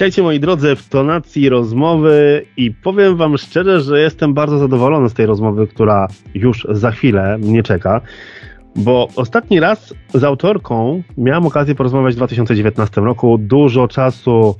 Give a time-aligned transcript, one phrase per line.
[0.00, 5.14] Witajcie moi drodzy w tonacji rozmowy i powiem wam szczerze, że jestem bardzo zadowolony z
[5.14, 8.00] tej rozmowy, która już za chwilę mnie czeka.
[8.76, 13.38] Bo ostatni raz z autorką miałem okazję porozmawiać w 2019 roku.
[13.38, 14.54] Dużo czasu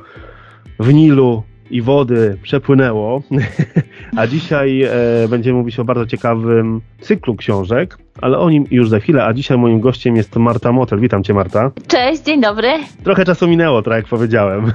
[0.81, 3.23] w Nilu i wody przepłynęło,
[4.16, 4.91] a dzisiaj e,
[5.29, 9.59] będziemy mówić o bardzo ciekawym cyklu książek, ale o nim już za chwilę, a dzisiaj
[9.59, 11.00] moim gościem jest Marta Motel.
[11.00, 11.71] Witam Cię Marta.
[11.86, 12.68] Cześć, dzień dobry.
[13.04, 14.67] Trochę czasu minęło, tak jak powiedziałem.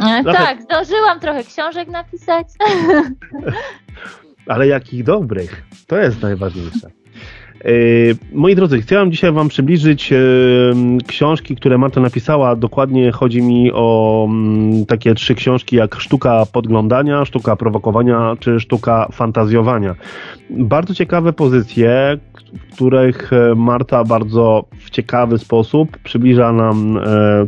[0.00, 0.38] E, trochę...
[0.38, 2.46] Tak, zdążyłam trochę książek napisać.
[4.46, 6.90] ale jakich dobrych, to jest najważniejsze.
[7.64, 7.68] E,
[8.32, 10.16] moi drodzy, chciałem dzisiaj Wam przybliżyć e,
[11.06, 12.56] książki, które Marta napisała.
[12.56, 14.28] Dokładnie chodzi mi o
[14.88, 19.94] takie trzy książki jak Sztuka podglądania, Sztuka prowokowania czy Sztuka fantazjowania.
[20.50, 22.18] Bardzo ciekawe pozycje,
[22.52, 26.98] w których e, Marta bardzo w ciekawy sposób przybliża nam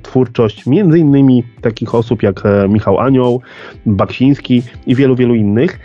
[0.03, 3.41] twórczość między innymi takich osób jak Michał Anioł,
[3.87, 5.79] Baksiński i wielu, wielu innych.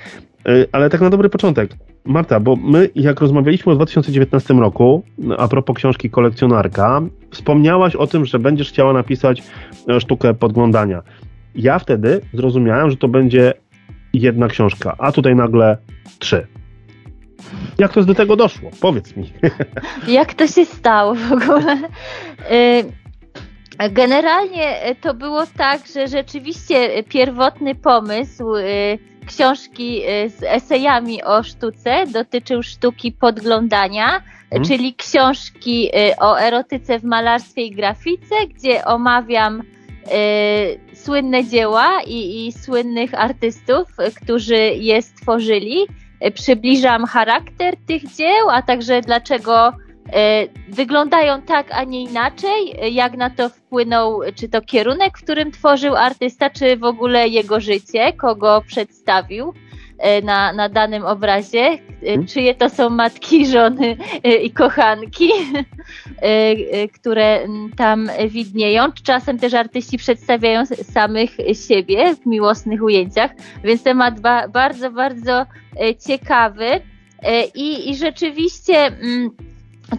[0.72, 1.72] Ale tak na dobry początek
[2.06, 5.04] Marta, bo my jak rozmawialiśmy o 2019 roku,
[5.38, 9.44] a propos książki Kolekcjonarka, wspomniałaś o tym, że będziesz chciała napisać
[9.90, 11.02] e, sztukę podglądania.
[11.56, 13.54] Ja wtedy zrozumiałem, że to będzie
[14.14, 15.78] jedna książka, a tutaj nagle
[16.20, 16.48] trzy.
[17.78, 18.70] Jak to do tego doszło?
[18.82, 19.34] Powiedz mi.
[20.18, 21.78] Jak to się stało w ogóle?
[22.52, 31.44] Y, generalnie to było tak, że rzeczywiście pierwotny pomysł y, książki y, z esejami o
[31.44, 34.68] sztuce, dotyczył sztuki podglądania, hmm.
[34.68, 42.48] czyli książki y, o erotyce w malarstwie i grafice, gdzie omawiam y, słynne dzieła i,
[42.48, 43.88] i słynnych artystów,
[44.22, 45.78] którzy je stworzyli.
[46.34, 49.74] Przybliżam charakter tych dzieł, a także dlaczego
[50.70, 55.96] wyglądają tak, a nie inaczej, jak na to wpłynął czy to kierunek, w którym tworzył
[55.96, 59.54] artysta, czy w ogóle jego życie, kogo przedstawił
[59.98, 62.28] e, na, na danym obrazie, e, hmm?
[62.28, 63.98] czyje to są matki, żony
[64.44, 65.30] i kochanki,
[67.00, 67.48] które
[67.78, 68.92] tam widnieją.
[69.04, 71.32] Czasem też artyści przedstawiają samych
[71.68, 73.32] siebie w miłosnych ujęciach,
[73.64, 75.46] więc temat ba bardzo, bardzo
[76.08, 76.66] ciekawy
[77.56, 79.30] i, i rzeczywiście mm,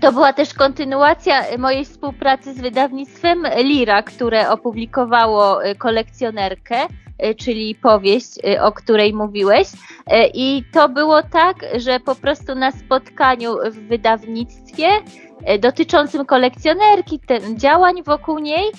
[0.01, 7.75] to była też kontynuacja mojej współpracy z wydawnictwem Lira, które opublikowało y, kolekcjonerkę, y, czyli
[7.75, 9.69] powieść, y, o której mówiłeś.
[10.35, 14.89] I to było tak, że po prostu na spotkaniu w wydawnictwie
[15.61, 18.71] dotyczącym kolekcjonerki, ten działań wokół niej,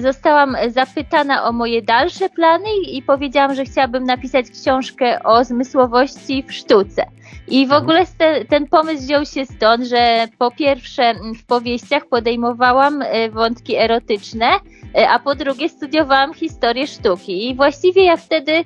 [0.00, 6.52] zostałam zapytana o moje dalsze plany i powiedziałam, że chciałabym napisać książkę o zmysłowości w
[6.52, 7.06] sztuce.
[7.48, 7.82] I w mhm.
[7.82, 8.04] ogóle
[8.48, 14.46] ten, pomysł wziął się stąd, że po pierwsze w powieściach podejmowałam e, wątki erotyczne,
[14.94, 17.48] e, a po drugie studiowałam historię sztuki.
[17.48, 18.64] I właściwie ja wtedy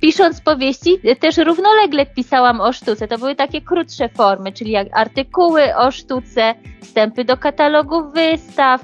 [0.00, 3.08] pisząc powieści, e, też równolegle pisałam o sztuce.
[3.08, 8.80] To były takie krótsze formy, czyli jak artykuły o sztuce, wstępy do katalogów wystaw,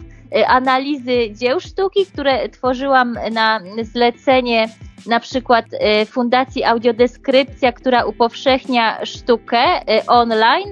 [0.46, 4.68] analizy dzieł sztuki, które tworzyłam na zlecenie
[5.06, 10.68] na przykład y, Fundacji Audiodeskrypcja, która upowszechnia sztukę y, online,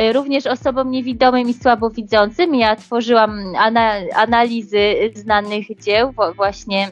[0.00, 2.54] y, również osobom niewidomym i słabowidzącym.
[2.54, 3.40] Ja tworzyłam
[4.16, 6.90] analizy znanych dzieł właśnie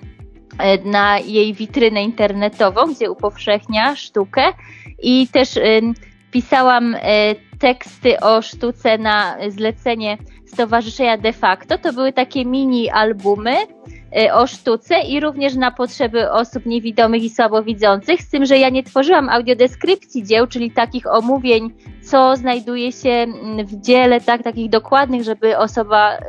[0.84, 4.42] na jej witrynę internetową, gdzie upowszechnia sztukę
[5.02, 5.58] i też
[6.30, 6.96] pisałam
[7.58, 11.78] teksty o sztuce na zlecenie Stowarzyszenia De facto.
[11.78, 13.56] To były takie mini albumy,
[14.18, 18.68] Y, o sztuce i również na potrzeby osób niewidomych i słabowidzących, z tym, że ja
[18.68, 21.70] nie tworzyłam audiodeskrypcji dzieł, czyli takich omówień,
[22.02, 23.26] co znajduje się
[23.64, 26.20] w dziele, tak, takich dokładnych, żeby osoba y,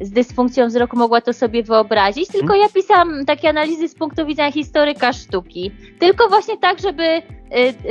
[0.00, 4.52] z dysfunkcją wzroku mogła to sobie wyobrazić, tylko ja pisałam takie analizy z punktu widzenia
[4.52, 5.70] historyka sztuki.
[5.98, 7.22] Tylko właśnie tak, żeby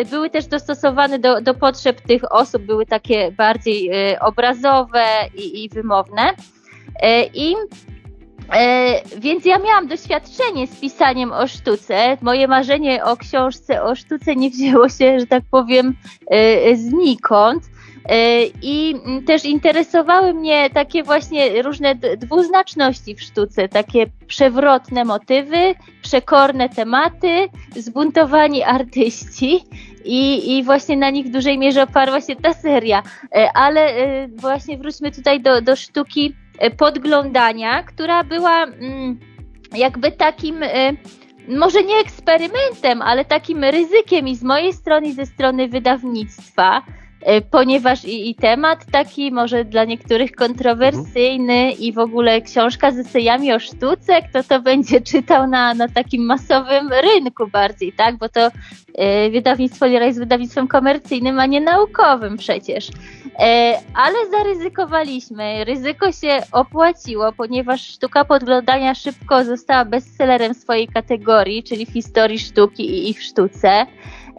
[0.10, 5.06] były też dostosowane do, do potrzeb tych osób, były takie bardziej obrazowe
[5.36, 6.34] i, i wymowne.
[7.34, 7.56] I
[8.54, 12.18] E, więc ja miałam doświadczenie z pisaniem o sztuce.
[12.22, 15.96] Moje marzenie o książce o sztuce nie wzięło się, że tak powiem,
[16.76, 17.64] znikąd.
[18.06, 26.70] E, I też interesowały mnie takie właśnie różne dwuznaczności w sztuce, takie przewrotne motywy, przekorne
[26.70, 29.60] tematy, zbuntowani artyści.
[30.06, 33.04] I, I właśnie na nich w dużej mierze oparła się ta seria.
[33.36, 36.36] E, ale e, właśnie wróćmy tutaj do, do sztuki
[36.78, 39.20] podglądania, która była mm,
[39.76, 40.64] jakby takim
[41.58, 46.82] może nie eksperymentem, ale takim ryzykiem i z mojej strony, i ze strony wydawnictwa,
[47.52, 51.80] ponieważ i, i, temat taki może dla niektórych kontrowersyjny mhm.
[51.80, 56.26] i w ogóle książka z esejami o sztuce, kto to będzie czytał na, na takim
[56.26, 58.18] masowym rynku bardziej, tak?
[58.18, 58.52] Bo to
[58.96, 62.90] e, wydawnictwo Lira jest wydawnictwem komercyjnym, a nie naukowym przecież.
[63.40, 65.66] E, ale zaryzykowaliśmy.
[65.66, 73.10] Ryzyko się opłaciło, ponieważ sztuka podglądania szybko została bestsellerem swojej kategorii, czyli w historii sztuki
[73.10, 73.86] i w sztuce.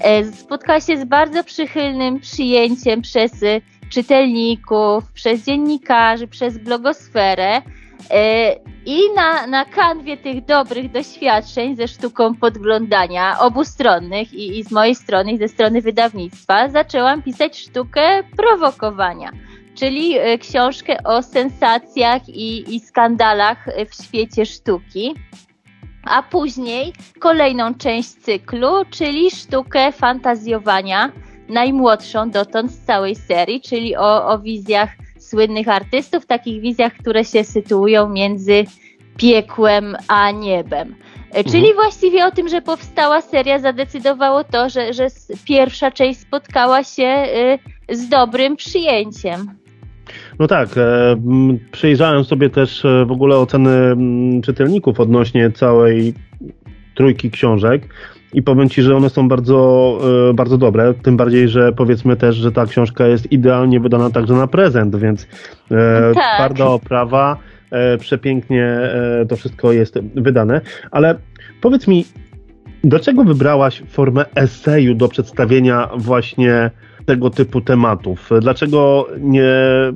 [0.00, 3.61] E, spotkała się z bardzo przychylnym przyjęciem przez y,
[3.91, 7.62] czytelników, przez dziennikarzy, przez blogosferę.
[8.11, 8.52] E,
[8.87, 14.94] I na, na kanwie tych dobrych doświadczeń ze sztuką podglądania obustronnych i, i z mojej
[14.94, 19.31] strony, i ze strony wydawnictwa, zaczęłam pisać sztukę prowokowania,
[19.75, 25.14] czyli e, książkę o sensacjach i, i skandalach w świecie sztuki
[26.05, 31.12] a później kolejną część cyklu, czyli sztukę fantazjowania,
[31.49, 37.44] najmłodszą dotąd z całej serii, czyli o, o wizjach słynnych artystów, takich wizjach, które się
[37.44, 38.64] sytuują między
[39.17, 40.94] piekłem a niebem.
[41.31, 41.75] E, czyli mhm.
[41.75, 45.06] właściwie o tym, że powstała seria, zadecydowało to, że, że
[45.44, 47.26] pierwsza część spotkała się
[47.91, 49.60] y, z dobrym przyjęciem.
[50.39, 51.17] No tak, e,
[51.73, 53.97] przejrzałem sobie też e, w ogóle oceny
[54.43, 56.15] czytelników odnośnie całej
[56.95, 57.95] trójki książek
[58.33, 59.99] i powiem Ci, że one są bardzo,
[60.31, 64.35] e, bardzo dobre, tym bardziej, że powiedzmy też, że ta książka jest idealnie wydana także
[64.35, 65.29] na prezent, więc
[65.71, 66.35] e, tak.
[66.35, 67.37] twarda oprawa,
[67.99, 68.79] przepięknie
[69.29, 70.61] to wszystko jest wydane,
[70.91, 71.15] ale
[71.61, 72.05] powiedz mi,
[72.85, 76.71] dlaczego wybrałaś formę eseju do przedstawienia właśnie
[77.11, 78.31] tego typu tematów?
[78.41, 79.53] Dlaczego nie,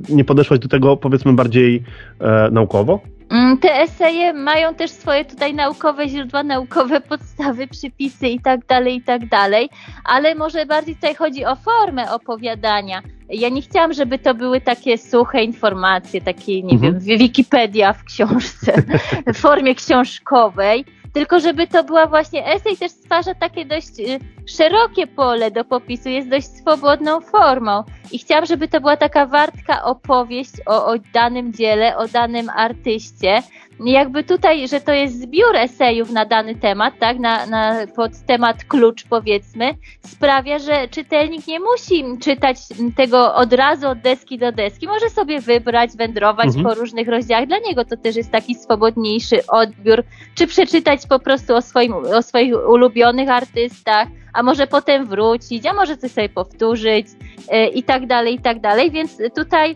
[0.09, 1.83] nie podeszłaś do tego powiedzmy bardziej
[2.19, 2.99] e, naukowo?
[3.29, 8.95] Mm, te eseje mają też swoje tutaj naukowe źródła, naukowe podstawy, przypisy i tak dalej,
[8.95, 9.69] i tak dalej,
[10.03, 13.01] ale może bardziej tutaj chodzi o formę opowiadania.
[13.29, 16.99] Ja nie chciałam, żeby to były takie suche informacje, takie, nie mhm.
[16.99, 18.73] wiem, Wikipedia w książce,
[19.33, 20.85] w formie książkowej,
[21.15, 26.09] tylko żeby to była właśnie esej, też stwarza takie dość y, szerokie pole do popisu,
[26.09, 27.83] jest dość swobodną formą.
[28.11, 33.41] I chciałam, żeby to była taka wartka opowieść o, o danym dziele, o danym artyście.
[33.79, 38.63] Jakby tutaj, że to jest zbiór esejów na dany temat, tak, na, na, pod temat
[38.63, 39.73] klucz powiedzmy,
[40.07, 42.57] sprawia, że czytelnik nie musi czytać
[42.97, 44.87] tego od razu od deski do deski.
[44.87, 46.65] Może sobie wybrać, wędrować mhm.
[46.65, 47.47] po różnych rozdziałach.
[47.47, 50.03] Dla niego to też jest taki swobodniejszy odbiór,
[50.35, 55.73] czy przeczytać po prostu o, swoim, o swoich ulubionych artystach, a może potem wrócić, a
[55.73, 57.07] może coś sobie powtórzyć
[57.51, 58.91] yy, i tak dalej, i tak dalej.
[58.91, 59.75] Więc tutaj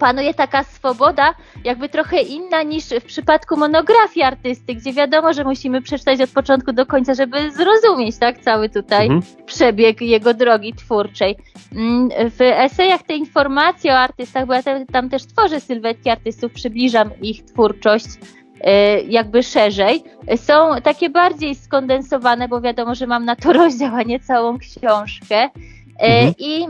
[0.00, 1.34] panuje taka swoboda,
[1.64, 6.72] jakby trochę inna niż w przypadku monografii artysty, gdzie wiadomo, że musimy przeczytać od początku
[6.72, 9.22] do końca, żeby zrozumieć tak cały tutaj mhm.
[9.46, 11.36] przebieg jego drogi twórczej.
[11.72, 14.62] Mm, w esejach te informacje o artystach, bo ja
[14.92, 18.06] tam też tworzę sylwetki artystów, przybliżam ich twórczość
[18.60, 20.02] e, jakby szerzej,
[20.36, 25.36] są takie bardziej skondensowane, bo wiadomo, że mam na to rozdział, a nie całą książkę.
[25.36, 25.50] E,
[26.00, 26.34] mhm.
[26.38, 26.66] I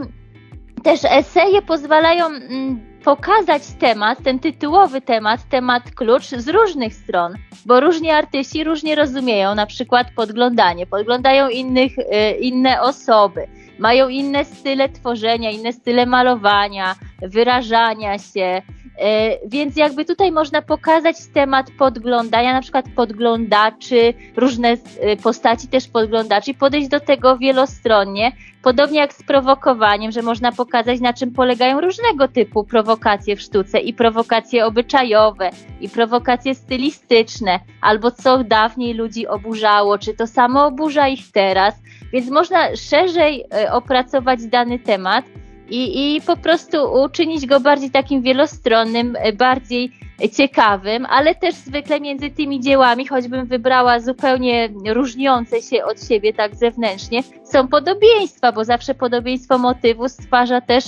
[0.82, 7.34] też eseje pozwalają mm, pokazać temat, ten tytułowy temat, temat klucz z różnych stron,
[7.66, 13.46] bo różni artyści różnie rozumieją na przykład podglądanie, podglądają innych, y, inne osoby,
[13.78, 18.62] mają inne style tworzenia, inne style malowania, wyrażania się,
[18.98, 25.88] E, więc jakby tutaj można pokazać temat podglądania, na przykład podglądaczy, różne e, postaci też
[25.88, 31.80] podglądaczy, podejść do tego wielostronnie, podobnie jak z prowokowaniem, że można pokazać na czym polegają
[31.80, 33.78] różnego typu prowokacje w sztuce.
[33.78, 41.08] I prowokacje obyczajowe, i prowokacje stylistyczne, albo co dawniej ludzi oburzało, czy to samo oburza
[41.08, 41.74] ich teraz,
[42.12, 45.24] więc można szerzej e, opracować dany temat
[45.70, 49.92] i, i po prostu uczynić go bardziej takim wielostronnym, e, bardziej
[50.36, 56.54] ciekawym, ale też zwykle między tymi dziełami, choćbym wybrała zupełnie różniące się od siebie tak
[56.54, 60.84] zewnętrznie, są podobieństwa, bo zawsze podobieństwo motywu stwarza też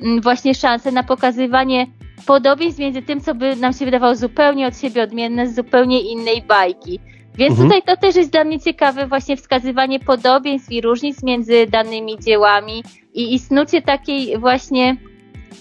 [0.00, 1.86] mm, właśnie szansę na pokazywanie
[2.26, 6.42] podobieństw między tym, co by nam się wydawało zupełnie od siebie odmienne, z zupełnie innej
[6.42, 7.00] bajki.
[7.34, 7.68] Więc mhm.
[7.68, 12.82] tutaj to też jest dla mnie ciekawe, właśnie wskazywanie podobieństw i różnic między danymi dziełami
[13.14, 14.96] i, i snucie takiej właśnie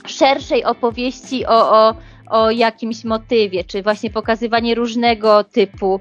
[0.08, 1.96] szerszej opowieści o, o,
[2.30, 6.00] o jakimś motywie, czy właśnie pokazywanie różnego typu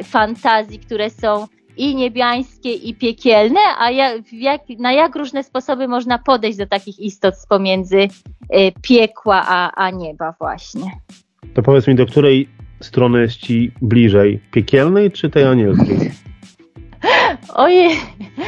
[0.00, 1.46] y, fantazji, które są
[1.76, 7.00] i niebiańskie, i piekielne, a jak, jak, na jak różne sposoby można podejść do takich
[7.00, 8.08] istot z pomiędzy y,
[8.82, 10.90] piekła a, a nieba właśnie.
[11.54, 12.48] To powiedz mi, do której
[12.80, 14.40] strony jest ci bliżej?
[14.52, 16.12] Piekielnej czy tej anielskiej?
[17.54, 17.96] Ojej,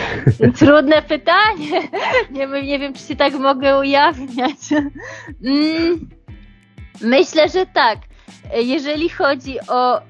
[0.59, 1.89] trudne pytanie.
[2.31, 4.59] Nie, nie wiem, czy się tak mogę ujawniać.
[5.45, 6.09] Mm,
[7.01, 7.99] myślę, że tak.
[8.55, 10.03] Jeżeli chodzi o y,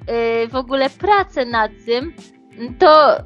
[0.49, 2.13] w ogóle pracę nad tym,
[2.79, 3.17] to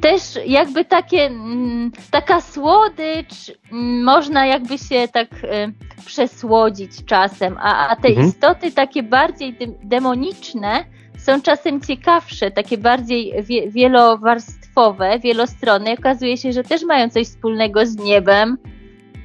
[0.00, 5.72] też jakby takie, mm, taka słodycz, mm, można jakby się tak y,
[6.06, 8.28] przesłodzić czasem, a, a te mhm.
[8.28, 10.84] istoty takie bardziej demoniczne
[11.18, 15.92] są czasem ciekawsze, takie bardziej wie, wielowarstwowe, wielostronne.
[15.92, 18.58] Okazuje się, że też mają coś wspólnego z niebem.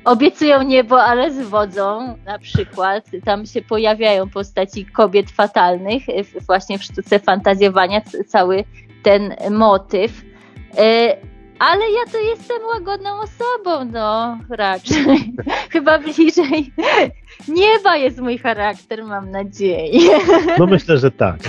[0.06, 3.06] Obiecują niebo, ale z wodzą na przykład.
[3.26, 6.04] Tam się pojawiają postaci kobiet fatalnych,
[6.48, 8.64] właśnie w sztuce fantazjowania cały
[9.04, 10.33] ten motyw.
[10.78, 11.18] E,
[11.60, 15.34] ale ja to jestem łagodną osobą, no raczej.
[15.74, 16.72] Chyba bliżej
[17.48, 20.20] nieba jest mój charakter, mam nadzieję.
[20.60, 21.40] No myślę, że tak.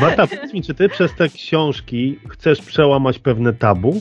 [0.00, 4.00] Marta, powiedz mi, czy ty przez te książki chcesz przełamać pewne tabu?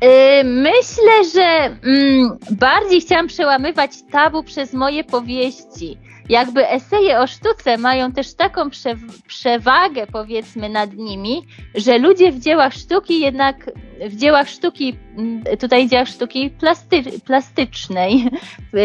[0.00, 5.98] E, myślę, że mm, bardziej chciałam przełamywać tabu przez moje powieści
[6.28, 8.94] jakby eseje o sztuce mają też taką prze,
[9.26, 15.88] przewagę, powiedzmy, nad nimi, że ludzie w dziełach sztuki jednak, w dziełach sztuki, mm, tutaj
[15.88, 18.40] dziełach sztuki plasty, plastycznej, mhm.
[18.74, 18.80] y,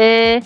[0.00, 0.40] y,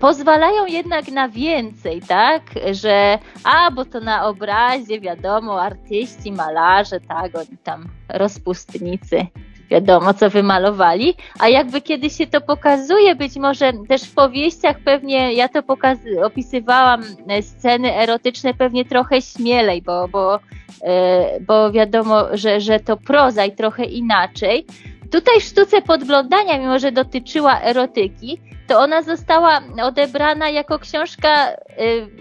[0.00, 2.42] pozwalają jednak na więcej, tak?
[2.72, 9.26] Że, a, bo to na obrazie, wiadomo, artyści, malarze, tak, oni tam rozpustnicy
[9.72, 15.32] wiadomo, co wymalowali, a jakby kiedy się to pokazuje, być może też w powieściach pewnie,
[15.32, 20.40] ja to pokaz- opisywałam e, sceny erotyczne pewnie trochę śmielej, bo, bo,
[20.84, 24.66] e, bo wiadomo, że, że to proza i trochę inaczej.
[25.10, 31.56] Tutaj sztuce podglądania, mimo że dotyczyła erotyki, to ona została odebrana jako książka y,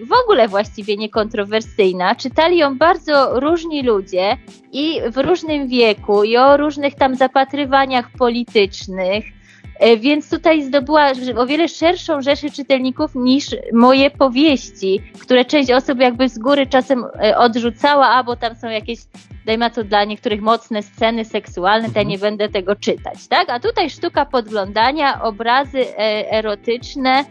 [0.06, 2.16] w ogóle właściwie niekontrowersyjna.
[2.16, 4.38] Czytali ją bardzo różni ludzie
[4.72, 9.41] i w różnym wieku, i o różnych tam zapatrywaniach politycznych.
[9.86, 16.00] Y, więc tutaj zdobyła o wiele szerszą rzeszę czytelników niż moje powieści, które część osób
[16.00, 19.00] jakby z góry czasem y, odrzucała, a bo tam są jakieś
[19.46, 23.50] dajmy to dla niektórych mocne sceny seksualne, to ja nie będę tego czytać, tak?
[23.50, 27.26] A tutaj sztuka podglądania, obrazy e, erotyczne,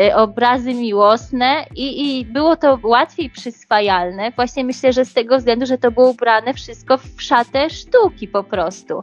[0.00, 4.30] e, obrazy miłosne i, i było to łatwiej przyswajalne.
[4.30, 8.44] Właśnie myślę, że z tego względu, że to było ubrane wszystko w szatę sztuki po
[8.44, 9.02] prostu.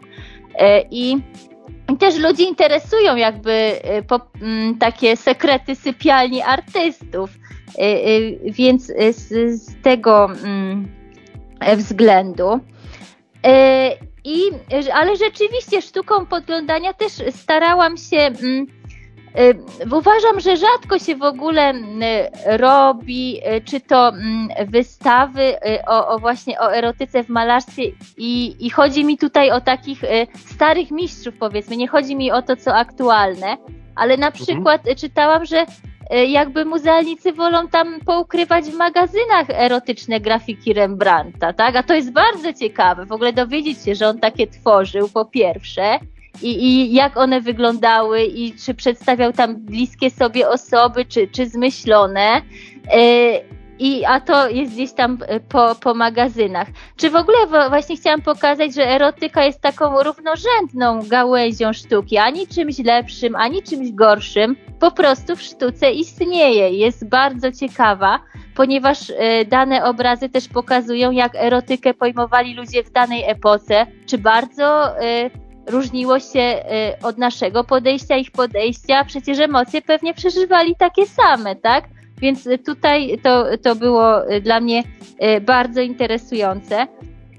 [0.56, 1.18] E, i
[2.00, 3.72] też ludzi interesują jakby
[4.08, 7.30] po, m, takie sekrety sypialni artystów,
[8.44, 9.28] więc z,
[9.62, 10.88] z tego m,
[11.78, 12.60] względu.
[14.24, 14.42] I,
[14.94, 18.32] ale rzeczywiście sztuką podglądania też starałam się.
[19.36, 19.54] E,
[19.98, 22.02] uważam, że rzadko się w ogóle mm,
[22.46, 25.56] robi, e, czy to mm, wystawy
[25.88, 27.84] o, o, właśnie o erotyce w malarstwie
[28.18, 30.02] i, i chodzi mi tutaj o takich
[30.36, 33.58] starych mistrzów powiedzmy, nie chodzi mi o to co aktualne,
[33.96, 34.46] ale na mhm.
[34.46, 34.96] przykład mhm.
[34.96, 35.66] czytałam, że
[36.28, 41.76] jakby muzealnicy wolą tam poukrywać w magazynach erotyczne grafiki Rembrandta, tak?
[41.76, 46.00] A to jest bardzo ciekawe, w ogóle dowiedzieć się, że on takie tworzył, po pierwsze,
[46.44, 52.42] i, i jak one wyglądały i czy przedstawiał tam bliskie sobie osoby, czy, czy zmyślone.
[52.94, 56.68] E, i, a to jest gdzieś tam e, po, po magazynach.
[56.96, 57.38] Czy w ogóle
[57.70, 63.92] właśnie chciałam pokazać, że erotyka jest taką równorzędną gałęzią sztuki, ani czymś lepszym, ani czymś
[63.92, 68.20] gorszym, po prostu w sztuce istnieje, jest bardzo ciekawa,
[68.56, 69.14] ponieważ y,
[69.48, 75.00] dane obrazy też pokazują, jak erotykę pojmowali ludzie w danej epoce, czy bardzo
[75.68, 81.86] różniło się y, od naszego podejścia, ich podejścia, przecież emocje pewnie przeżywali takie same, tak?
[82.18, 84.84] Więc tutaj to, to było dla mnie
[85.20, 86.88] e, bardzo interesujące.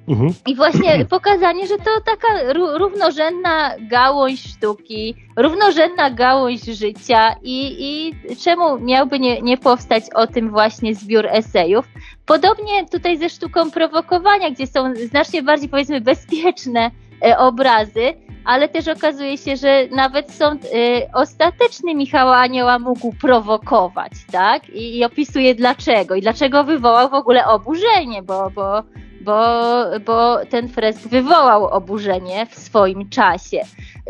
[0.09, 0.35] Mhm.
[0.47, 8.79] I właśnie pokazanie, że to taka równorzędna gałąź sztuki, równorzędna gałąź życia i, i czemu
[8.79, 11.89] miałby nie, nie powstać o tym właśnie zbiór esejów.
[12.27, 16.91] Podobnie tutaj ze sztuką prowokowania, gdzie są znacznie bardziej powiedzmy bezpieczne
[17.39, 18.15] obrazy,
[18.45, 20.69] ale też okazuje się, że nawet sąd y,
[21.15, 24.69] ostateczny Michała Anioła mógł prowokować, tak?
[24.69, 28.83] I, I, opisuje dlaczego i dlaczego wywołał w ogóle oburzenie, bo, bo,
[29.25, 33.61] bo, bo ten fresk wywołał oburzenie w swoim czasie.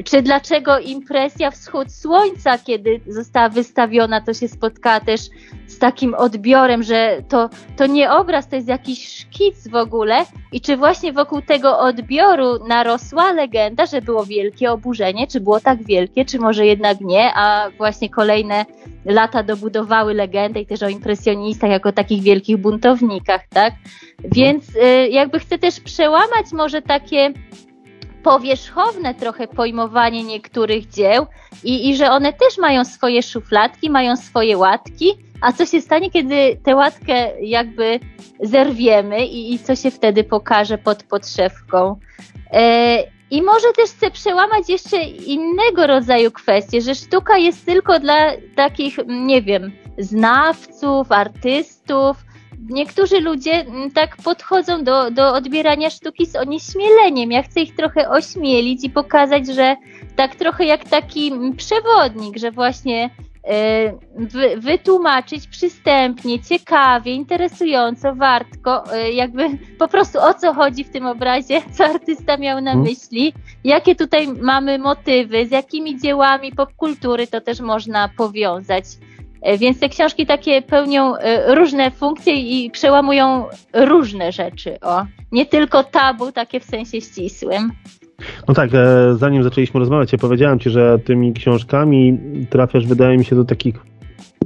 [0.05, 5.21] czy dlaczego impresja Wschód Słońca, kiedy została wystawiona, to się spotkała też
[5.67, 10.61] z takim odbiorem, że to, to nie obraz, to jest jakiś szkic w ogóle i
[10.61, 16.25] czy właśnie wokół tego odbioru narosła legenda, że było wielkie oburzenie, czy było tak wielkie,
[16.25, 18.65] czy może jednak nie, a właśnie kolejne
[19.05, 23.75] lata dobudowały legendę i też o impresjonistach jako takich wielkich buntownikach, tak?
[24.25, 27.33] Więc y, jakby chcę też przełamać może takie
[28.23, 31.27] powierzchowne trochę pojmowanie niektórych dzieł
[31.65, 36.11] i, i że one też mają swoje szufladki, mają swoje łatki, a co się stanie,
[36.11, 38.01] kiedy tę łatkę jakby
[38.41, 41.97] zerwiemy i, i co się wtedy pokaże pod podszewką.
[42.53, 42.99] E,
[43.31, 48.97] I może też chcę przełamać jeszcze innego rodzaju kwestie, że sztuka jest tylko dla takich,
[49.07, 52.17] nie wiem, znawców, artystów,
[52.71, 57.33] niektórzy ludzie mm, tak podchodzą do, do odbierania sztuki z onieśmieleniem.
[57.33, 59.77] Ja chcę ich trochę ośmielić i pokazać, że
[60.17, 63.11] tak trochę jak taki mm, przewodnik, że właśnie
[64.17, 69.45] wy, wytłumaczyć przystępnie, ciekawie, interesująco, wartko, e, jakby
[69.79, 72.81] po prostu o co chodzi w tym obrazie, co artysta miał na mhm.
[72.81, 78.85] myśli, jakie tutaj mamy motywy, z jakimi dziełami popkultury to też można powiązać.
[79.43, 83.45] E, więc te książki takie pełnią e, różne funkcje i przełamują
[83.75, 84.81] różne rzeczy.
[84.81, 87.73] O, nie tylko tabu, takie w sensie ścisłym.
[88.49, 92.19] No tak, e, zanim zaczęliśmy rozmawiać, ja powiedziałem Ci, że tymi książkami
[92.51, 93.92] trafiasz, wydaje mi się, do takich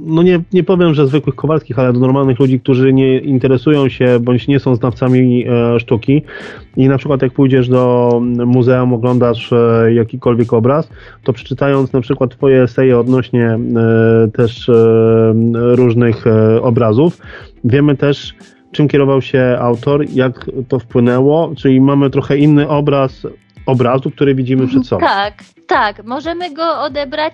[0.05, 4.19] no nie, nie powiem, że zwykłych Kowalskich, ale do normalnych ludzi, którzy nie interesują się
[4.19, 6.21] bądź nie są znawcami e, sztuki.
[6.77, 8.11] I na przykład jak pójdziesz do
[8.45, 10.89] muzeum, oglądasz e, jakikolwiek obraz,
[11.23, 13.59] to przeczytając na przykład twoje eseje odnośnie e,
[14.33, 14.71] też
[15.53, 16.25] różnych
[16.61, 17.17] obrazów,
[17.63, 18.35] wiemy też,
[18.71, 23.27] czym kierował się autor, jak to wpłynęło, czyli mamy trochę inny obraz
[23.65, 25.05] obrazu, który widzimy przed sobą.
[25.05, 26.03] Tak, tak.
[26.03, 27.33] Możemy go odebrać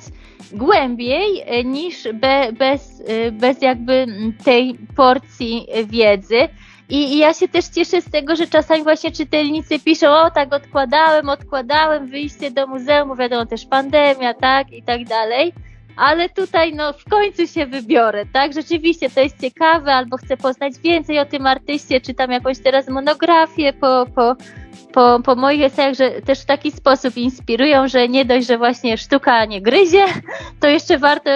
[0.52, 4.06] głębiej e, niż be, bez, e, bez jakby
[4.44, 6.48] tej porcji wiedzy.
[6.90, 10.54] I, I, ja się też cieszę z tego, że czasami właśnie czytelnicy piszą, o tak
[10.54, 15.54] odkładałem, odkładałem wyjście do muzeum, wiadomo też pandemia, tak i tak dalej.
[15.96, 18.54] Ale tutaj no w końcu się wybiorę, tak?
[18.54, 23.74] Rzeczywiście to jest ciekawe, albo chcę poznać więcej o tym artyście, czytam jakąś teraz monografię
[23.74, 24.36] po, po
[24.94, 28.98] po, po moich esejach, że też w taki sposób inspirują, że nie dość, że właśnie
[28.98, 30.06] sztuka nie gryzie,
[30.60, 31.30] to jeszcze warto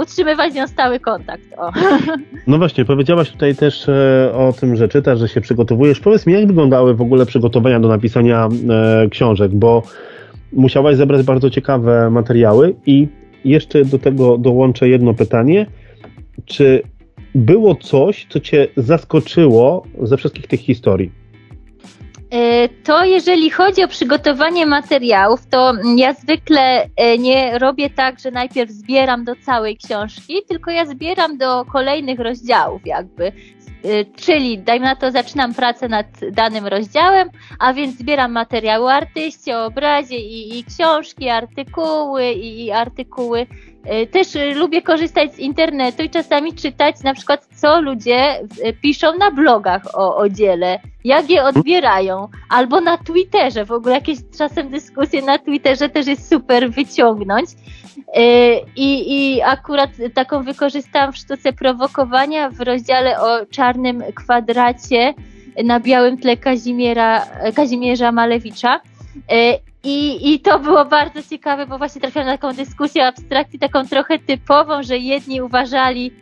[0.00, 1.42] utrzymywać z nią stały kontakt.
[1.56, 1.72] O.
[2.46, 6.00] No właśnie, powiedziałaś tutaj też e, o tym, że czytasz, że się przygotowujesz.
[6.00, 8.48] Powiedz mi, jak wyglądały w ogóle przygotowania do napisania
[9.04, 9.82] e, książek, bo
[10.52, 13.08] musiałaś zebrać bardzo ciekawe materiały i
[13.44, 15.66] jeszcze do tego dołączę jedno pytanie.
[16.44, 16.82] Czy
[17.34, 21.24] było coś, co cię zaskoczyło ze wszystkich tych historii?
[22.34, 28.30] E, to jeżeli chodzi o przygotowanie materiałów, to ja zwykle e, nie robię tak, że
[28.30, 33.32] najpierw zbieram do całej książki, tylko ja zbieram do kolejnych rozdziałów jakby.
[33.84, 38.92] E, czyli dajmy na to, zaczynam pracę nad danym rozdziałem, a więc zbieram materiały o
[38.92, 43.46] artyście, o obrazie i, i książki, artykuły i, i artykuły
[44.10, 49.18] też e, lubię korzystać z internetu i czasami czytać na przykład, co ludzie e, piszą
[49.18, 53.64] na blogach o, o dziele, jak je odbierają, albo na Twitterze.
[53.64, 57.50] W ogóle jakieś czasem dyskusje na Twitterze też jest super wyciągnąć.
[58.76, 65.14] I, I akurat taką wykorzystałam w sztuce prowokowania w rozdziale o czarnym kwadracie
[65.64, 68.80] na białym tle Kazimiera, Kazimierza Malewicza.
[69.84, 73.86] I, I to było bardzo ciekawe, bo właśnie trafiłam na taką dyskusję o abstrakcji, taką
[73.86, 76.12] trochę typową, że jedni uważali,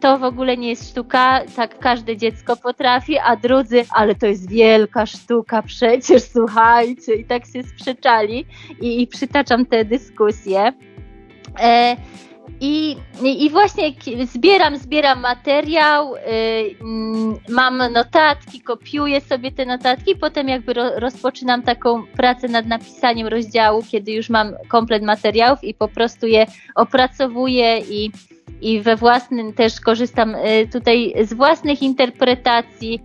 [0.00, 4.50] to w ogóle nie jest sztuka, tak każde dziecko potrafi, a drudzy, ale to jest
[4.50, 8.46] wielka sztuka, przecież słuchajcie, i tak się sprzeczali.
[8.80, 10.72] I, i przytaczam te dyskusje.
[11.60, 11.96] E,
[12.60, 13.92] i, I właśnie
[14.26, 16.76] zbieram, zbieram materiał, yy,
[17.48, 23.82] mam notatki, kopiuję sobie te notatki, potem jakby ro, rozpoczynam taką pracę nad napisaniem rozdziału,
[23.90, 28.10] kiedy już mam komplet materiałów i po prostu je opracowuję i,
[28.60, 33.00] i we własnym też korzystam y, tutaj z własnych interpretacji,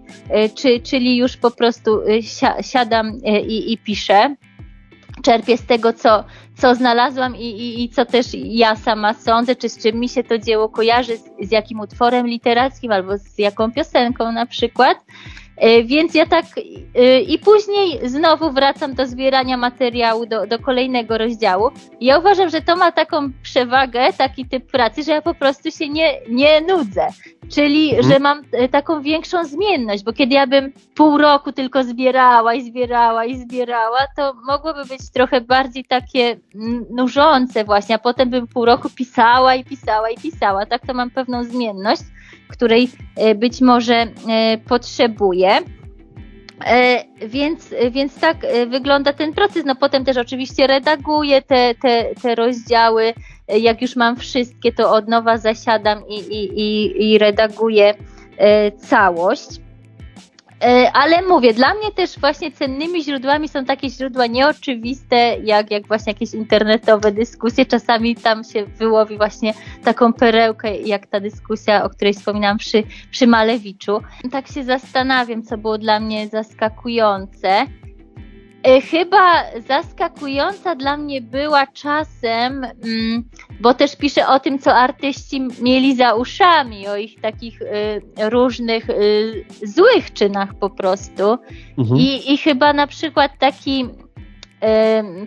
[0.45, 2.21] y, czy, czyli już po prostu y,
[2.61, 3.11] siadam
[3.47, 4.35] i, i piszę
[5.21, 6.23] czerpię z tego, co,
[6.57, 10.23] co znalazłam i, i, i, co też ja sama sądzę, czy z czym mi się
[10.23, 14.97] to dzieło kojarzy, z, z jakim utworem literackim albo z jaką piosenką na przykład.
[15.59, 16.45] E, więc ja tak
[16.95, 21.69] e, i później znowu wracam do zbierania materiału do, do kolejnego rozdziału.
[22.01, 25.89] Ja uważam, że to ma taką przewagę, taki typ pracy, że ja po prostu się
[25.89, 27.07] nie, nie nudzę.
[27.49, 28.13] Czyli, mhm.
[28.13, 32.61] że mam e, taką większą zmienność, bo kiedy ja bym pół roku tylko zbierała i
[32.61, 36.37] zbierała i zbierała, to mogłoby być trochę bardziej takie
[36.89, 40.65] nużące właśnie, a potem bym pół roku pisała i pisała i pisała.
[40.65, 42.01] Tak to mam pewną zmienność
[42.47, 44.07] której e, być może e,
[44.57, 45.49] potrzebuje.
[46.65, 48.37] E, więc, więc tak
[48.67, 49.65] wygląda ten proces.
[49.65, 53.13] No potem też oczywiście redaguję te, te, te rozdziały.
[53.47, 57.93] Jak już mam wszystkie, to od nowa zasiadam i, i, i, i redaguję
[58.77, 59.49] całość.
[60.63, 65.87] E, ale mówię, dla mnie też właśnie cennymi źródłami są takie źródła nieoczywiste, jak, jak
[65.87, 67.65] właśnie jakieś internetowe dyskusje.
[67.65, 73.27] Czasami tam się wyłowi właśnie taką perełkę, jak ta dyskusja, o której wspominałam przy, przy
[73.27, 74.01] Malewiczu.
[74.31, 77.65] Tak się zastanawiam, co było dla mnie zaskakujące.
[78.69, 83.23] E, chyba zaskakująca dla mnie była czasem, mm,
[83.59, 88.89] bo też piszę o tym, co artyści mieli za uszami, o ich takich y, różnych
[88.89, 91.37] y, złych czynach po prostu.
[91.77, 91.99] Mhm.
[91.99, 93.85] I, I chyba na przykład taki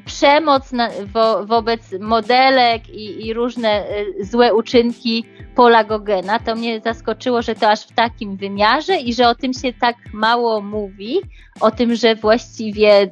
[0.04, 3.84] przemoc na, wo, wobec modelek i, i różne
[4.20, 6.38] y, złe uczynki Pola Gogena.
[6.38, 9.96] To mnie zaskoczyło, że to aż w takim wymiarze i że o tym się tak
[10.12, 11.20] mało mówi,
[11.60, 13.10] o tym, że właściwie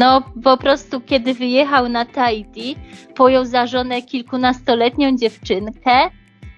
[0.00, 2.76] no po prostu kiedy wyjechał na Tahiti,
[3.14, 6.10] pojął za żonę kilkunastoletnią dziewczynkę.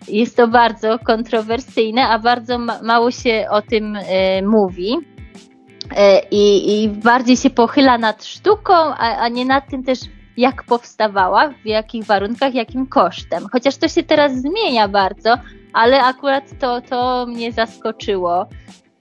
[0.08, 4.02] Jest to bardzo kontrowersyjne, a bardzo ma mało się o tym y,
[4.42, 5.13] mówi.
[5.96, 9.98] E, i, i bardziej się pochyla nad sztuką, a, a nie nad tym też,
[10.36, 13.46] jak powstawała, w jakich warunkach, jakim kosztem.
[13.52, 15.34] Chociaż to się teraz zmienia bardzo,
[15.72, 18.46] ale akurat to, to mnie zaskoczyło.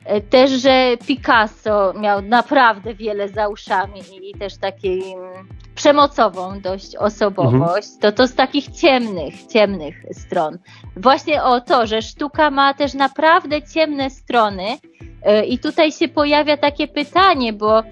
[0.06, 6.96] E, też, że Picasso miał naprawdę wiele za uszami i też takiej mm, przemocową dość
[6.96, 8.02] osobowość, mhm.
[8.02, 10.58] to to z takich ciemnych, ciemnych stron.
[10.96, 14.64] Właśnie o to, że sztuka ma też naprawdę ciemne strony,
[15.48, 17.84] I tutaj się pojawia takie pytanie, bo e,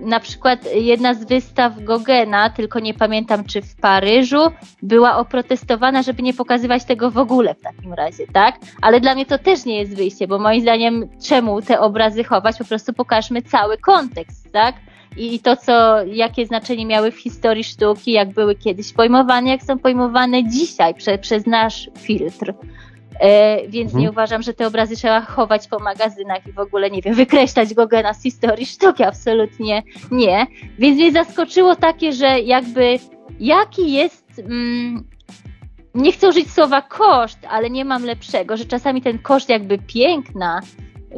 [0.00, 4.50] na przykład jedna z wystaw Gogena, tylko nie pamiętam czy w Paryżu,
[4.82, 8.54] była oprotestowana, żeby nie pokazywać tego w ogóle w takim razie, tak?
[8.82, 12.58] Ale dla mnie to też nie jest wyjście, bo moim zdaniem czemu te obrazy chować?
[12.58, 14.74] Po prostu pokażmy cały kontekst, tak?
[15.16, 19.78] I to, co, jakie znaczenie miały w historii sztuki, jak były kiedyś pojmowane, jak są
[19.78, 22.54] pojmowane dzisiaj prze, przez nasz filtr.
[23.20, 24.02] E, więc mhm.
[24.02, 27.74] nie uważam, że te obrazy trzeba chować po magazynach i w ogóle, nie wiem, wykreślać
[27.74, 30.46] Gogena z historii sztuki, absolutnie nie.
[30.78, 32.98] Więc mnie zaskoczyło takie, że jakby
[33.40, 35.04] jaki jest, mm,
[35.94, 40.60] nie chcę użyć słowa koszt, ale nie mam lepszego, że czasami ten koszt jakby piękna,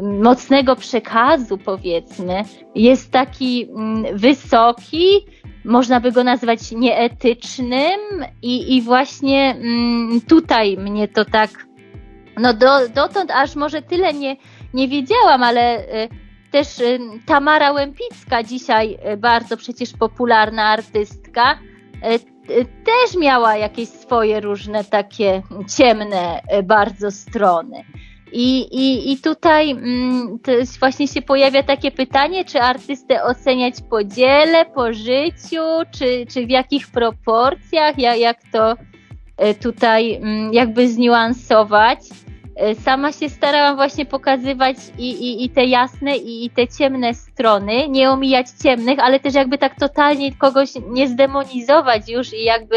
[0.02, 2.42] mocnego przekazu, powiedzmy,
[2.74, 5.26] jest taki mm, wysoki,
[5.64, 8.00] można by go nazwać nieetycznym
[8.42, 11.50] i, i właśnie mm, tutaj mnie to tak
[12.40, 14.36] no do, dotąd aż może tyle nie,
[14.74, 16.08] nie wiedziałam, ale y,
[16.50, 21.58] też y, Tamara Łępicka, dzisiaj y, bardzo przecież popularna artystka,
[22.84, 25.42] też miała jakieś swoje różne takie
[25.76, 27.84] ciemne bardzo strony.
[28.32, 30.38] I, i, i tutaj mm,
[30.80, 36.50] właśnie się pojawia takie pytanie, czy artystę oceniać po dziele, po życiu, czy, czy w
[36.50, 38.74] jakich proporcjach, jak, jak to
[39.62, 41.98] tutaj mm, jakby zniuansować.
[42.56, 47.14] E, sama się starałam właśnie pokazywać i, i, i te jasne, i, i te ciemne
[47.14, 52.76] strony, nie omijać ciemnych, ale też jakby tak totalnie kogoś nie zdemonizować już i jakby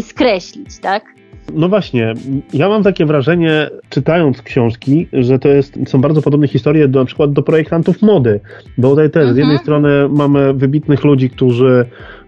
[0.00, 1.04] skreślić, tak?
[1.54, 2.14] No właśnie,
[2.54, 7.06] ja mam takie wrażenie, czytając książki, że to jest, są bardzo podobne historie do, na
[7.06, 8.40] przykład do projektantów mody,
[8.78, 9.34] bo tutaj też mhm.
[9.34, 9.64] z jednej mhm.
[9.64, 11.86] strony mamy wybitnych ludzi, którzy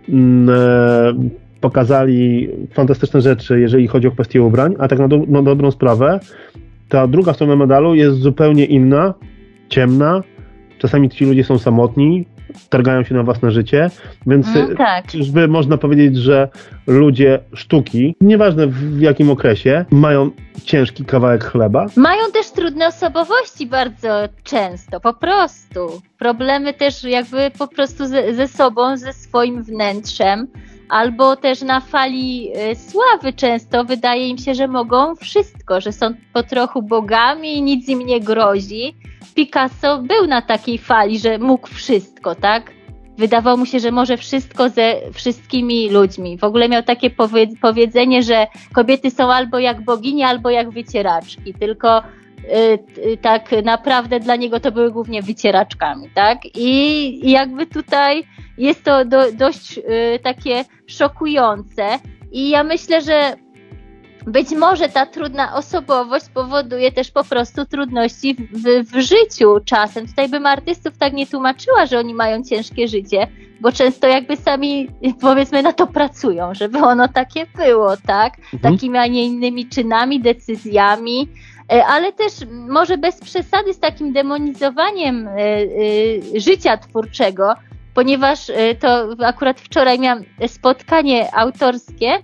[0.08, 1.30] mm, e,
[1.60, 6.20] pokazali fantastyczne rzeczy, jeżeli chodzi o kwestie ubrań, a tak na, do, na dobrą sprawę
[6.88, 9.14] ta druga strona medalu jest zupełnie inna,
[9.68, 10.22] ciemna.
[10.78, 12.26] Czasami ci ludzie są samotni,
[12.68, 13.90] targają się na własne życie,
[14.26, 15.06] więc mm, tak.
[15.06, 16.48] czyżby można powiedzieć, że
[16.86, 20.30] ludzie sztuki, nieważne w jakim okresie, mają
[20.64, 21.86] ciężki kawałek chleba?
[21.96, 24.08] Mają też trudne osobowości bardzo
[24.42, 26.02] często, po prostu.
[26.18, 30.46] Problemy też jakby po prostu ze, ze sobą, ze swoim wnętrzem
[30.88, 36.06] albo też na fali e, sławy często wydaje im się, że mogą wszystko, że są
[36.32, 38.96] po trochu bogami i nic im nie grozi.
[39.34, 42.70] Picasso był na takiej fali, że mógł wszystko, tak?
[43.18, 46.38] Wydawało mu się, że może wszystko ze wszystkimi ludźmi.
[46.38, 47.10] W ogóle miał takie
[47.60, 51.54] powiedzenie, że kobiety są albo jak bogini, albo jak wycieraczki.
[51.54, 52.02] Tylko
[53.22, 56.38] tak naprawdę dla niego to były głównie wycieraczkami, tak?
[56.54, 58.24] I jakby tutaj
[58.58, 59.80] jest to do, dość
[60.22, 61.98] takie szokujące
[62.32, 63.36] i ja myślę, że
[64.26, 70.06] być może ta trudna osobowość powoduje też po prostu trudności w, w, życiu czasem.
[70.06, 73.26] Tutaj bym artystów tak nie tłumaczyła, że oni mają ciężkie życie,
[73.60, 74.88] bo często jakby sami
[75.20, 78.38] powiedzmy na to pracują, żeby ono takie było, tak?
[78.38, 78.74] Mhm.
[78.74, 81.28] Takimi, a nie innymi czynami, decyzjami,
[81.68, 87.54] ale też może bez przesady z takim demonizowaniem e, e, życia twórczego,
[87.94, 88.46] ponieważ
[88.80, 92.18] to akurat wczoraj miałam spotkanie autorskie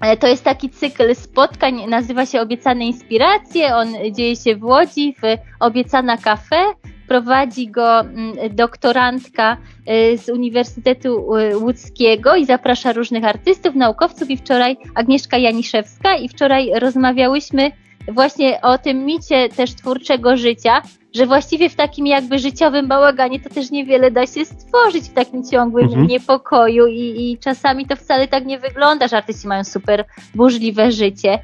[0.00, 3.76] E, to jest taki cykl spotkań, nazywa się Obiecane Inspiracje.
[3.76, 5.22] On dzieje się w Łodzi, w
[5.60, 6.56] Obiecana Cafe.
[7.08, 14.30] Prowadzi go mm, doktorantka e, z Uniwersytetu e, Łódzkiego i zaprasza różnych artystów, naukowców.
[14.30, 17.72] I wczoraj Agnieszka Janiszewska, i wczoraj rozmawiałyśmy
[18.12, 20.82] właśnie o tym micie też twórczego życia,
[21.14, 25.44] że właściwie w takim jakby życiowym bałaganie to też niewiele da się stworzyć w takim
[25.44, 26.06] ciągłym mhm.
[26.06, 31.38] niepokoju i, i czasami to wcale tak nie wygląda, że artyści mają super burzliwe życie.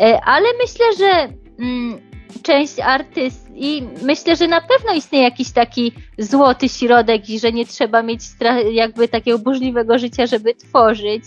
[0.00, 2.00] E, ale myślę, że mm,
[2.42, 7.66] część artyst i myślę, że na pewno istnieje jakiś taki złoty środek i że nie
[7.66, 8.20] trzeba mieć
[8.72, 11.24] jakby takiego burzliwego życia, żeby tworzyć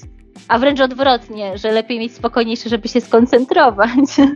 [0.47, 4.29] a wręcz odwrotnie, że lepiej mieć spokojniejsze, żeby się skoncentrować e,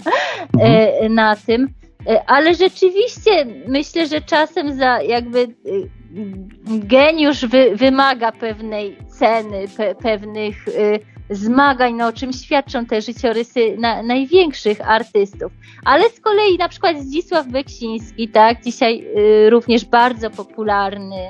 [0.60, 1.14] mhm.
[1.14, 1.70] na tym.
[2.08, 3.32] E, ale rzeczywiście
[3.68, 5.48] myślę, że czasem za jakby e,
[6.68, 10.66] geniusz wy, wymaga pewnej ceny, pe, pewnych
[11.30, 15.52] zmagań, no, o czym świadczą te życiorysy na, największych artystów.
[15.86, 19.06] Ale z kolei na przykład Zdzisław Beksiński, tak, dzisiaj
[19.46, 21.30] y, również bardzo popularny,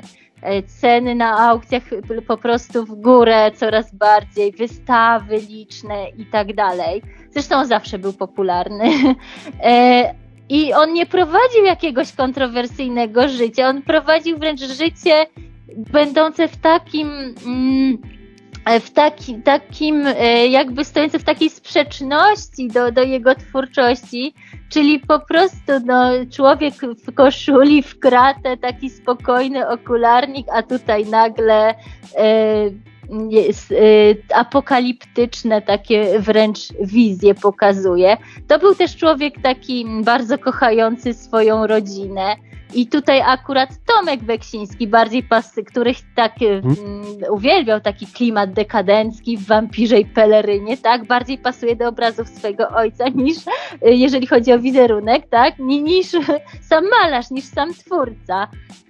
[0.81, 1.83] ceny na aukcjach
[2.27, 7.01] po prostu w górę coraz bardziej, wystawy liczne i tak dalej.
[7.31, 8.85] Zresztą zawsze był popularny.
[9.63, 10.13] E,
[10.49, 15.25] I on nie prowadził jakiegoś kontrowersyjnego życia, on prowadził wręcz życie
[15.75, 17.35] będące w takim.
[17.45, 18.18] Mm,
[18.81, 24.33] w taki, takim, e, jakby stojące w takiej sprzeczności do, do jego twórczości,
[24.69, 26.73] czyli po prostu no, człowiek
[27.07, 31.75] w koszuli, w kratę, taki spokojny okularnik, a tutaj nagle e,
[33.29, 33.75] jest, e,
[34.35, 38.17] apokaliptyczne takie wręcz wizje pokazuje.
[38.47, 42.35] To był też człowiek taki bardzo kochający swoją rodzinę
[42.73, 46.63] i tutaj akurat Tomek Beksiński, bardziej pasy, których tak hmm?
[47.31, 51.07] uwielbiał taki klimat dekadencki w wampirzej pelerynie, tak?
[51.07, 55.59] Bardziej pasuje do obrazów swojego ojca niż, y, jeżeli chodzi o wizerunek, tak?
[55.59, 56.07] Niż
[56.69, 58.47] sam malarz, niż sam twórca.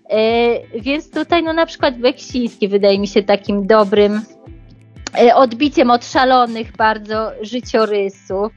[0.10, 4.22] E, więc tutaj, no na przykład Beksiński wydaje mi się takim dobrym
[5.22, 8.52] e, odbiciem od szalonych bardzo życiorysów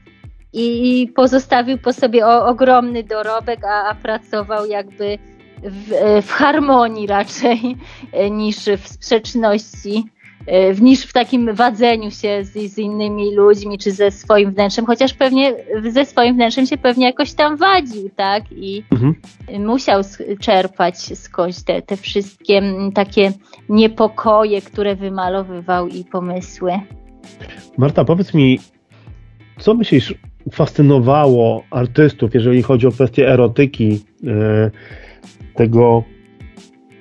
[0.53, 5.17] i pozostawił po sobie o, ogromny dorobek, a, a pracował jakby
[5.63, 5.89] w,
[6.25, 7.77] w, harmonii raczej
[8.31, 10.03] niż w sprzeczności,
[10.81, 15.53] niż w takim wadzeniu się z, z, innymi ludźmi czy ze swoim wnętrzem, chociaż pewnie
[15.91, 18.43] ze swoim wnętrzem się pewnie jakoś tam wadził, tak?
[18.51, 19.15] I mhm.
[19.65, 20.01] musiał
[20.39, 22.61] czerpać skądś te, te wszystkie
[22.93, 23.31] takie
[23.69, 26.71] niepokoje, które wymalowywał i pomysły.
[27.77, 28.59] Marta, powiedz mi,
[29.59, 30.13] co myślisz
[30.51, 34.71] fascynowało artystów, jeżeli chodzi o kwestię erotyki, e,
[35.55, 36.03] tego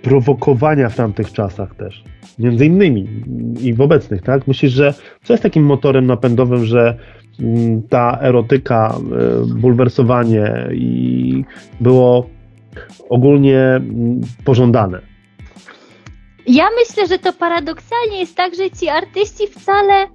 [0.02, 2.04] prowokowania w tamtych czasach też.
[2.38, 3.08] Między innymi
[3.60, 4.46] i w obecnych, tak?
[4.46, 6.98] Myślisz, że co jest takim motorem napędowym, że
[7.40, 11.44] mm, ta erotyka, e, bulwersowanie i
[11.80, 12.26] było
[13.08, 15.00] ogólnie mm, pożądane?
[16.46, 20.06] Ja myślę, że to paradoksalnie jest tak, że ci artyści wcale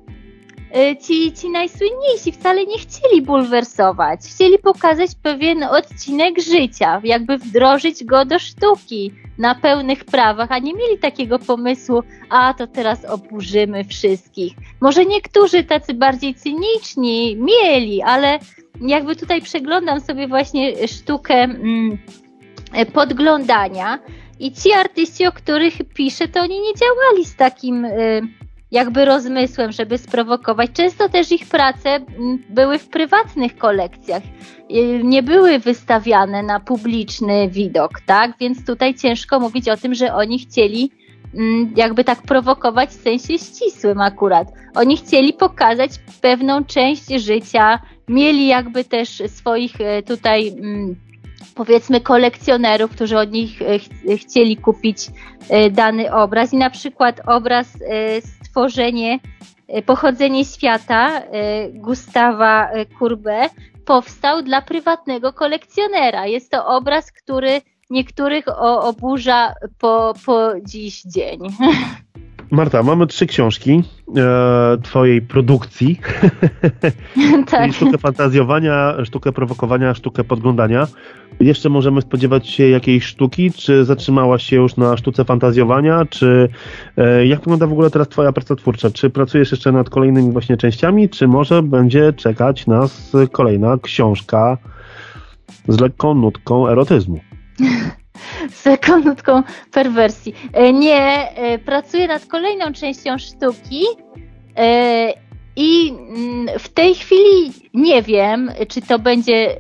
[1.02, 4.20] ci, ci najsłynniejsi wcale nie chcieli bulwersować.
[4.20, 10.74] Chcieli pokazać pewien odcinek życia, jakby wdrożyć go do sztuki na pełnych prawach, a nie
[10.74, 14.54] mieli takiego pomysłu, a to teraz oburzymy wszystkich.
[14.82, 18.40] Może niektórzy tacy bardziej cyniczni mieli, ale
[18.82, 21.98] jakby tutaj przeglądam sobie właśnie sztukę mm,
[22.94, 24.00] podglądania
[24.40, 27.86] i ci artyści, o których piszę, to oni nie działali z takim.
[27.86, 30.72] Y, jakby rozmysłem, żeby sprowokować.
[30.74, 32.00] Często też ich prace
[32.50, 34.24] były w prywatnych kolekcjach,
[35.04, 38.32] nie były wystawiane na publiczny widok, tak?
[38.40, 40.92] Więc tutaj ciężko mówić o tym, że oni chcieli
[41.76, 44.48] jakby tak prowokować w sensie ścisłym akurat.
[44.76, 50.56] Oni chcieli pokazać pewną część życia, mieli jakby też swoich e, tutaj
[51.56, 53.90] powiedzmy kolekcjonerów, którzy od nich e, ch
[54.22, 55.08] chcieli kupić
[55.72, 57.68] dany obraz i na przykład obraz
[58.58, 59.20] stworzenie,
[59.68, 63.54] e, pochodzenie świata e, Gustawa e, Courbet
[63.86, 66.26] powstał dla prywatnego kolekcjonera.
[66.28, 68.46] Jest to obraz, który niektórych
[68.82, 71.40] oburza po, po dziś dzień.
[72.52, 73.84] Marta, mamy trzy książki
[74.16, 76.00] e, twojej produkcji.
[77.52, 77.74] tak.
[77.74, 80.88] sztukę fantazjowania, sztukę prowokowania, sztukę podglądania.
[81.40, 83.52] Jeszcze możemy spodziewać się jakiejś sztuki?
[83.52, 86.06] Czy zatrzymałaś się już na sztuce fantazjowania?
[86.06, 86.50] Czy
[86.98, 88.92] e, jak wygląda w ogóle teraz twoja praca twórcza?
[88.92, 91.10] Czy pracujesz jeszcze nad kolejnymi właśnie częściami?
[91.10, 94.58] Czy może będzie czekać nas kolejna książka
[95.68, 97.20] z lekką nutką erotyzmu?
[98.52, 100.36] z taką nutką perwersji.
[100.54, 103.84] E, nie, e, pracuję nad kolejną częścią sztuki
[104.58, 105.14] e,
[105.56, 109.56] i mm, w tej chwili nie wiem, czy to będzie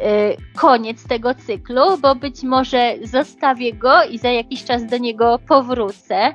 [0.55, 6.33] koniec tego cyklu, bo być może zostawię go i za jakiś czas do niego powrócę.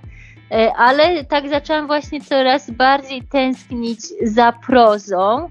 [0.76, 5.48] Ale tak zaczęłam właśnie coraz bardziej tęsknić za prozą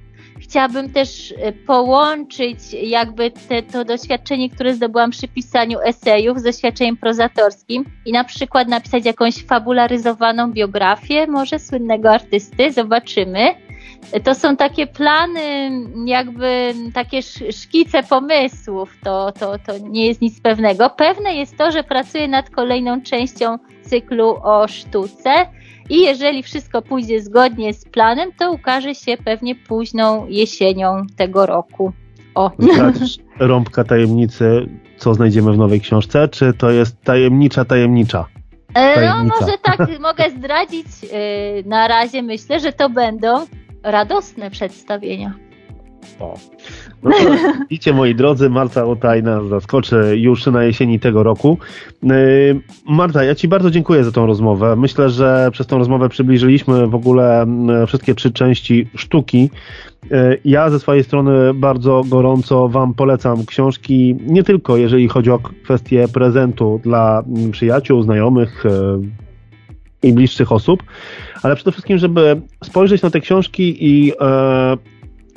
[0.51, 6.97] chciałabym też e, połączyć jakby te, to doświadczenie, które zdobyłam przy pisaniu esejów z doświadczeniem
[6.97, 13.39] prozatorskim i na przykład napisać jakąś fabularyzowaną biografię może słynnego artysty, zobaczymy.
[14.23, 15.71] To są takie plany,
[16.05, 20.89] jakby takie szkice pomysłów, to, to, to nie jest nic pewnego.
[20.89, 25.47] Pewne jest to, że pracuję nad kolejną częścią cyklu o sztuce
[25.89, 31.93] i jeżeli wszystko pójdzie zgodnie z planem, to ukaże się pewnie późną jesienią tego roku.
[32.35, 32.51] O.
[32.59, 38.25] Zdradzisz rąbka tajemnicy, co znajdziemy w nowej książce, czy to jest tajemnicza tajemnicza?
[38.73, 40.85] E, no może tak mogę zdradzić.
[41.11, 43.45] E, na razie myślę, że to będą
[43.83, 45.33] radosne przedstawienia.
[46.19, 46.37] O.
[47.03, 47.17] No to
[47.69, 51.57] widzicie, moi drodzy, Marta Otaj nas zaskoczy już na jesieni tego roku.
[52.03, 52.11] Yy,
[52.89, 54.75] Marta, ja Ci bardzo dziękuję za tą rozmowę.
[54.75, 59.49] Myślę, że przez tą rozmowę przybliżyliśmy w ogóle mm, wszystkie trzy części sztuki.
[60.11, 65.39] Yy, ja ze swojej strony bardzo gorąco Wam polecam książki, nie tylko jeżeli chodzi o
[65.39, 68.63] kwestię prezentu dla przyjaciół, znajomych,
[70.03, 70.83] i bliższych osób,
[71.43, 74.13] ale przede wszystkim, żeby spojrzeć na te książki i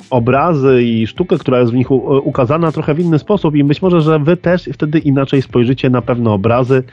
[0.09, 1.91] obrazy i sztukę, która jest w nich
[2.23, 6.01] ukazana trochę w inny sposób i być może, że wy też wtedy inaczej spojrzycie na
[6.01, 6.83] pewne obrazy,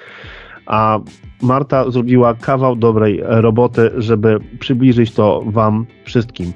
[0.66, 1.00] a
[1.42, 6.52] Marta zrobiła kawał dobrej roboty, żeby przybliżyć to wam wszystkim.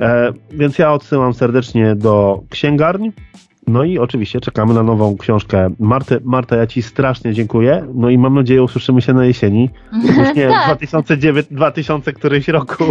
[0.00, 3.12] E, więc ja odsyłam serdecznie do księgarni,
[3.66, 6.20] no i oczywiście czekamy na nową książkę Marty.
[6.24, 7.86] Marta, ja Ci strasznie dziękuję.
[7.94, 9.70] No i mam nadzieję usłyszymy się na jesieni.
[9.92, 10.66] Już nie tak.
[10.66, 12.84] 2009, 2000 któryś roku.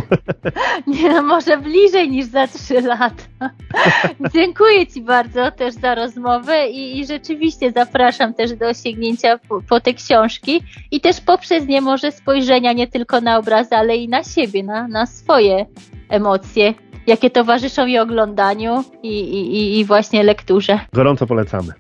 [0.88, 3.24] Nie, no może bliżej niż za 3 lata.
[4.34, 9.80] dziękuję Ci bardzo też za rozmowę i, i rzeczywiście zapraszam też do sięgnięcia po, po,
[9.80, 10.62] te książki
[10.92, 14.88] i też poprzez nie może spojrzenia nie tylko na obrazy, ale i na siebie, na,
[14.88, 15.66] na swoje
[16.10, 16.74] emocje
[17.08, 20.80] jakie towarzyszą i oglądaniu i, i, i właśnie lekturze.
[20.94, 21.74] Gorąco polecamy.